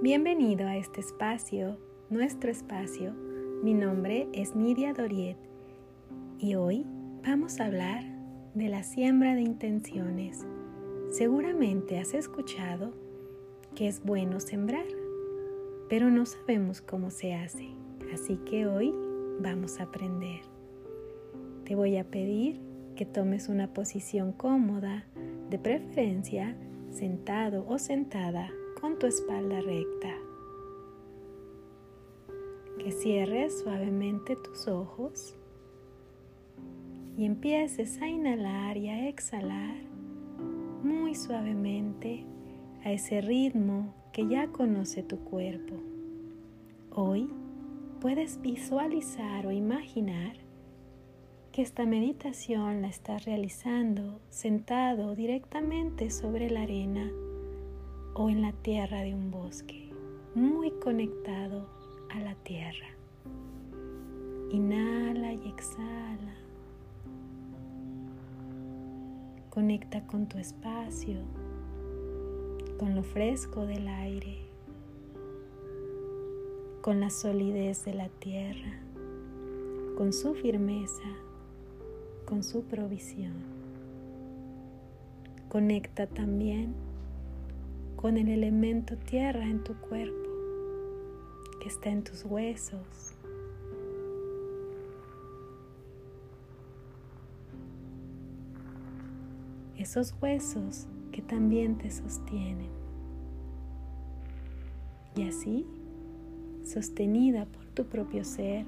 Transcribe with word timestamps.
Bienvenido 0.00 0.68
a 0.68 0.76
este 0.76 1.00
espacio, 1.00 1.76
nuestro 2.08 2.52
espacio. 2.52 3.14
Mi 3.64 3.74
nombre 3.74 4.28
es 4.32 4.54
Nidia 4.54 4.92
Doriet 4.92 5.36
y 6.38 6.54
hoy 6.54 6.86
vamos 7.26 7.58
a 7.58 7.64
hablar 7.64 8.04
de 8.54 8.68
la 8.68 8.84
siembra 8.84 9.34
de 9.34 9.40
intenciones. 9.40 10.46
Seguramente 11.10 11.98
has 11.98 12.14
escuchado 12.14 12.92
que 13.74 13.88
es 13.88 14.00
bueno 14.04 14.38
sembrar, 14.38 14.86
pero 15.88 16.10
no 16.10 16.26
sabemos 16.26 16.80
cómo 16.80 17.10
se 17.10 17.34
hace. 17.34 17.66
Así 18.14 18.36
que 18.36 18.68
hoy 18.68 18.94
vamos 19.40 19.80
a 19.80 19.84
aprender. 19.84 20.42
Te 21.64 21.74
voy 21.74 21.96
a 21.96 22.08
pedir 22.08 22.60
que 22.94 23.04
tomes 23.04 23.48
una 23.48 23.74
posición 23.74 24.30
cómoda, 24.30 25.06
de 25.50 25.58
preferencia 25.58 26.56
sentado 26.92 27.66
o 27.66 27.80
sentada 27.80 28.48
con 28.80 28.98
tu 28.98 29.06
espalda 29.06 29.60
recta. 29.60 30.14
Que 32.78 32.92
cierres 32.92 33.60
suavemente 33.60 34.36
tus 34.36 34.68
ojos 34.68 35.34
y 37.16 37.24
empieces 37.24 38.00
a 38.00 38.08
inhalar 38.08 38.76
y 38.76 38.88
a 38.88 39.08
exhalar 39.08 39.76
muy 40.82 41.14
suavemente 41.14 42.24
a 42.84 42.92
ese 42.92 43.20
ritmo 43.20 43.94
que 44.12 44.28
ya 44.28 44.48
conoce 44.48 45.02
tu 45.02 45.18
cuerpo. 45.18 45.74
Hoy 46.92 47.28
puedes 48.00 48.40
visualizar 48.40 49.46
o 49.46 49.50
imaginar 49.50 50.36
que 51.50 51.62
esta 51.62 51.84
meditación 51.84 52.82
la 52.82 52.88
estás 52.88 53.24
realizando 53.24 54.20
sentado 54.28 55.16
directamente 55.16 56.10
sobre 56.10 56.50
la 56.50 56.62
arena 56.62 57.10
o 58.18 58.28
en 58.28 58.42
la 58.42 58.52
tierra 58.52 59.02
de 59.02 59.14
un 59.14 59.30
bosque, 59.30 59.92
muy 60.34 60.72
conectado 60.72 61.68
a 62.10 62.18
la 62.18 62.34
tierra. 62.34 62.88
Inhala 64.50 65.34
y 65.34 65.48
exhala. 65.48 66.34
Conecta 69.50 70.04
con 70.08 70.26
tu 70.26 70.36
espacio, 70.38 71.20
con 72.76 72.96
lo 72.96 73.04
fresco 73.04 73.66
del 73.66 73.86
aire, 73.86 74.38
con 76.82 76.98
la 76.98 77.10
solidez 77.10 77.84
de 77.84 77.94
la 77.94 78.08
tierra, 78.08 78.80
con 79.96 80.12
su 80.12 80.34
firmeza, 80.34 81.08
con 82.26 82.42
su 82.42 82.64
provisión. 82.64 83.44
Conecta 85.48 86.08
también 86.08 86.87
con 88.00 88.16
el 88.16 88.28
elemento 88.28 88.96
tierra 88.96 89.42
en 89.42 89.64
tu 89.64 89.74
cuerpo 89.74 90.30
que 91.60 91.66
está 91.66 91.90
en 91.90 92.04
tus 92.04 92.24
huesos. 92.24 93.12
Esos 99.76 100.14
huesos 100.22 100.86
que 101.10 101.22
también 101.22 101.76
te 101.76 101.90
sostienen. 101.90 102.70
Y 105.16 105.24
así, 105.24 105.66
sostenida 106.64 107.46
por 107.46 107.66
tu 107.66 107.86
propio 107.86 108.24
ser, 108.24 108.64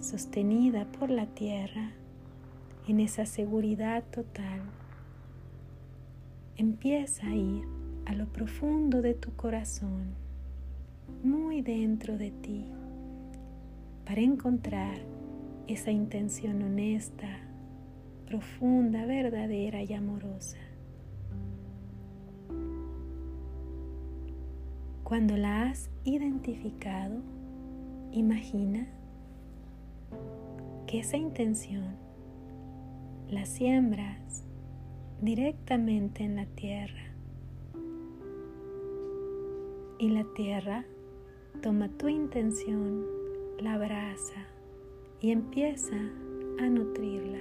sostenida 0.00 0.90
por 0.98 1.10
la 1.10 1.26
tierra, 1.26 1.92
en 2.88 2.98
esa 2.98 3.26
seguridad 3.26 4.02
total, 4.10 4.62
empieza 6.56 7.28
a 7.28 7.34
ir 7.36 7.85
a 8.06 8.14
lo 8.14 8.26
profundo 8.26 9.02
de 9.02 9.14
tu 9.14 9.34
corazón, 9.34 10.14
muy 11.24 11.60
dentro 11.60 12.16
de 12.16 12.30
ti, 12.30 12.64
para 14.04 14.20
encontrar 14.20 14.96
esa 15.66 15.90
intención 15.90 16.62
honesta, 16.62 17.28
profunda, 18.26 19.04
verdadera 19.06 19.82
y 19.82 19.92
amorosa. 19.92 20.58
Cuando 25.02 25.36
la 25.36 25.64
has 25.64 25.90
identificado, 26.04 27.20
imagina 28.12 28.86
que 30.86 31.00
esa 31.00 31.16
intención 31.16 31.96
la 33.28 33.44
siembras 33.46 34.44
directamente 35.20 36.22
en 36.22 36.36
la 36.36 36.46
tierra 36.46 37.05
y 39.98 40.10
la 40.10 40.24
tierra 40.34 40.84
toma 41.62 41.88
tu 41.88 42.08
intención, 42.08 43.06
la 43.58 43.74
abraza 43.74 44.46
y 45.20 45.30
empieza 45.30 45.96
a 46.58 46.68
nutrirla. 46.68 47.40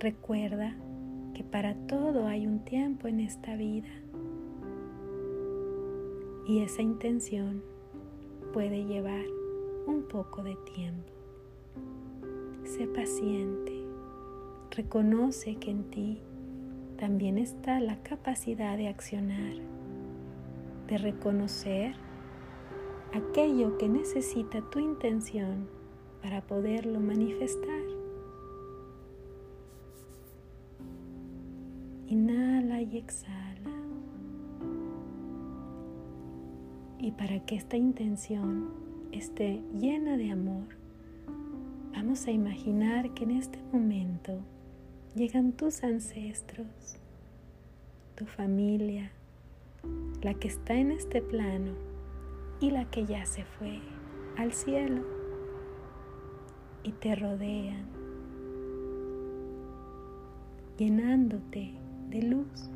Recuerda 0.00 0.74
que 1.34 1.44
para 1.44 1.74
todo 1.86 2.26
hay 2.26 2.46
un 2.46 2.64
tiempo 2.64 3.08
en 3.08 3.20
esta 3.20 3.56
vida 3.56 3.88
y 6.46 6.60
esa 6.60 6.82
intención 6.82 7.62
puede 8.52 8.84
llevar 8.84 9.24
un 9.86 10.02
poco 10.02 10.42
de 10.42 10.56
tiempo. 10.74 11.12
Sé 12.64 12.86
paciente, 12.86 13.84
reconoce 14.70 15.56
que 15.56 15.70
en 15.70 15.84
ti 15.90 16.22
también 16.96 17.36
está 17.36 17.80
la 17.80 18.02
capacidad 18.02 18.76
de 18.78 18.88
accionar 18.88 19.54
de 20.92 20.98
reconocer 20.98 21.94
aquello 23.14 23.78
que 23.78 23.88
necesita 23.88 24.60
tu 24.68 24.78
intención 24.78 25.66
para 26.20 26.42
poderlo 26.42 27.00
manifestar. 27.00 27.80
Inhala 32.08 32.82
y 32.82 32.98
exhala. 32.98 33.70
Y 36.98 37.12
para 37.12 37.40
que 37.40 37.54
esta 37.54 37.78
intención 37.78 38.68
esté 39.12 39.62
llena 39.72 40.18
de 40.18 40.30
amor, 40.30 40.76
vamos 41.94 42.26
a 42.26 42.32
imaginar 42.32 43.14
que 43.14 43.24
en 43.24 43.30
este 43.30 43.58
momento 43.72 44.40
llegan 45.14 45.52
tus 45.52 45.84
ancestros, 45.84 46.98
tu 48.14 48.26
familia, 48.26 49.10
la 50.22 50.34
que 50.34 50.48
está 50.48 50.74
en 50.74 50.92
este 50.92 51.20
plano 51.20 51.72
y 52.60 52.70
la 52.70 52.90
que 52.90 53.04
ya 53.04 53.26
se 53.26 53.44
fue 53.44 53.80
al 54.36 54.52
cielo 54.52 55.02
y 56.84 56.92
te 56.92 57.14
rodean, 57.14 57.86
llenándote 60.78 61.74
de 62.10 62.22
luz, 62.22 62.70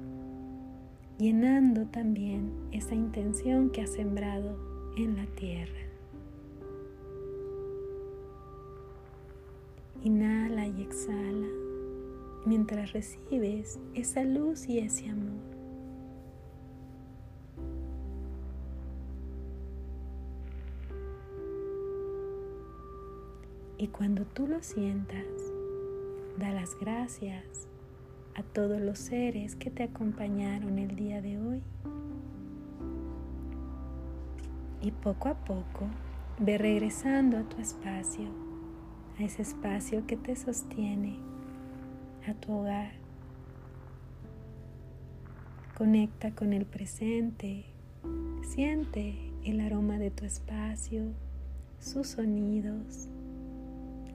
llenando 1.19 1.87
también 1.87 2.53
esa 2.73 2.95
intención 2.95 3.71
que 3.71 3.83
has 3.83 3.91
sembrado 3.91 4.57
en 4.97 5.17
la 5.17 5.27
tierra. 5.27 5.73
Inhala 10.03 10.69
y 10.69 10.83
exhala 10.83 11.49
mientras 12.45 12.93
recibes 12.93 13.81
esa 13.95 14.23
luz 14.23 14.69
y 14.69 14.79
ese 14.79 15.09
amor. 15.09 15.56
Y 23.79 23.89
cuando 23.89 24.25
tú 24.25 24.47
lo 24.47 24.63
sientas, 24.63 25.27
da 26.39 26.51
las 26.51 26.79
gracias 26.81 27.69
a 28.35 28.43
todos 28.43 28.81
los 28.81 28.99
seres 28.99 29.55
que 29.55 29.71
te 29.71 29.83
acompañaron 29.83 30.79
el 30.79 30.97
día 30.97 31.21
de 31.21 31.39
hoy. 31.39 31.63
Y 34.81 34.93
poco 34.93 35.29
a 35.29 35.35
poco 35.35 35.89
ve 36.39 36.57
regresando 36.57 37.37
a 37.37 37.43
tu 37.43 37.61
espacio, 37.61 38.31
a 39.19 39.23
ese 39.23 39.43
espacio 39.43 40.07
que 40.07 40.17
te 40.17 40.37
sostiene, 40.37 41.19
a 42.27 42.33
tu 42.33 42.53
hogar. 42.53 42.93
Conecta 45.77 46.35
con 46.35 46.55
el 46.55 46.65
presente, 46.65 47.67
siente 48.43 49.35
el 49.45 49.61
aroma 49.61 49.99
de 49.99 50.11
tu 50.11 50.25
espacio, 50.25 51.13
sus 51.79 52.07
sonidos 52.07 53.11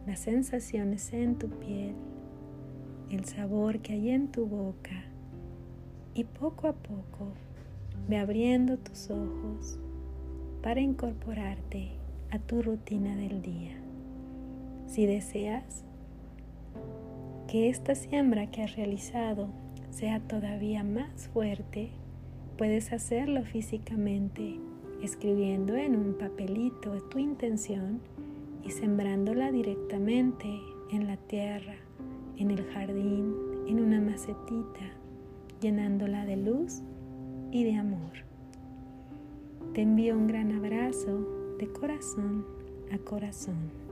las 0.05 0.19
sensaciones 0.19 1.13
en 1.13 1.35
tu 1.37 1.49
piel, 1.49 1.95
el 3.09 3.25
sabor 3.25 3.79
que 3.79 3.93
hay 3.93 4.09
en 4.09 4.31
tu 4.31 4.45
boca 4.45 5.03
y 6.13 6.23
poco 6.23 6.67
a 6.67 6.73
poco 6.73 7.33
ve 8.07 8.17
abriendo 8.17 8.77
tus 8.77 9.09
ojos 9.09 9.79
para 10.61 10.81
incorporarte 10.81 11.91
a 12.31 12.39
tu 12.39 12.61
rutina 12.61 13.15
del 13.15 13.41
día. 13.41 13.75
Si 14.87 15.05
deseas 15.05 15.83
que 17.47 17.69
esta 17.69 17.95
siembra 17.95 18.49
que 18.49 18.63
has 18.63 18.75
realizado 18.75 19.49
sea 19.89 20.19
todavía 20.19 20.83
más 20.83 21.27
fuerte, 21.29 21.91
puedes 22.57 22.91
hacerlo 22.93 23.43
físicamente 23.43 24.59
escribiendo 25.01 25.75
en 25.75 25.95
un 25.95 26.13
papelito 26.17 27.01
tu 27.09 27.19
intención 27.19 27.99
y 28.63 28.71
sembrándola 28.71 29.51
directamente 29.51 30.47
en 30.91 31.07
la 31.07 31.17
tierra, 31.17 31.75
en 32.37 32.51
el 32.51 32.63
jardín, 32.65 33.35
en 33.67 33.79
una 33.79 34.01
macetita, 34.01 34.91
llenándola 35.61 36.25
de 36.25 36.37
luz 36.37 36.81
y 37.51 37.63
de 37.63 37.75
amor. 37.75 38.11
Te 39.73 39.81
envío 39.81 40.17
un 40.17 40.27
gran 40.27 40.51
abrazo 40.51 41.55
de 41.57 41.71
corazón 41.71 42.45
a 42.91 42.97
corazón. 42.97 43.90